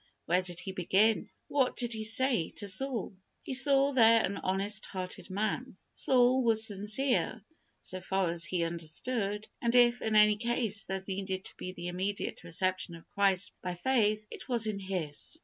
[0.25, 1.29] Where did He begin?
[1.47, 3.15] What did He say to Saul?
[3.43, 5.77] He saw there an honest hearted man.
[5.93, 7.45] Saul was sincere,
[7.83, 11.85] so far as he understood, and if, in any case, there needed to be the
[11.85, 15.37] immediate reception of Christ by faith, it was in his.